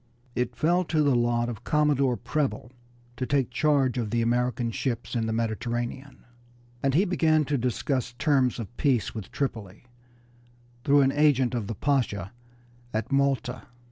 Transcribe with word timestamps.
It 0.33 0.55
fell 0.55 0.83
to 0.85 1.03
the 1.03 1.13
lot 1.15 1.47
of 1.47 1.63
Commodore 1.63 2.17
Preble 2.17 2.71
to 3.17 3.27
take 3.27 3.51
charge 3.51 3.99
of 3.99 4.09
the 4.09 4.23
American 4.23 4.71
ships 4.71 5.13
in 5.13 5.27
the 5.27 5.31
Mediterranean, 5.31 6.23
and 6.81 6.95
he 6.95 7.05
began 7.05 7.45
to 7.45 7.55
discuss 7.55 8.13
terms 8.13 8.57
of 8.57 8.75
peace 8.77 9.13
with 9.13 9.31
Tripoli 9.31 9.85
through 10.83 11.01
an 11.01 11.11
agent 11.11 11.53
of 11.53 11.67
the 11.67 11.75
Pasha 11.75 12.31
at 12.91 13.11
Malta. 13.11 13.65